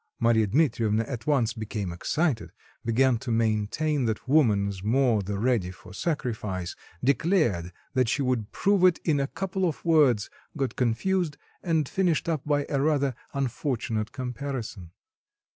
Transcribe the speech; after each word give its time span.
Marya 0.19 0.47
Dmitrievna 0.47 1.03
at 1.03 1.27
once 1.27 1.53
became 1.53 1.93
excited, 1.93 2.51
began 2.83 3.19
to 3.19 3.29
maintain 3.29 4.05
that 4.05 4.27
woman 4.27 4.67
is 4.69 4.81
more 4.81 5.21
the 5.21 5.37
ready 5.37 5.69
for 5.69 5.93
sacrifice, 5.93 6.75
declared 7.03 7.71
that 7.93 8.09
she 8.09 8.23
would 8.23 8.51
prove 8.51 8.83
it 8.83 8.97
in 9.05 9.19
a 9.19 9.27
couple 9.27 9.63
of 9.69 9.85
words, 9.85 10.31
got 10.57 10.75
confused 10.75 11.37
and 11.61 11.87
finished 11.87 12.27
up 12.27 12.43
by 12.47 12.65
a 12.67 12.81
rather 12.81 13.13
unfortunate 13.35 14.11
comparison. 14.11 14.89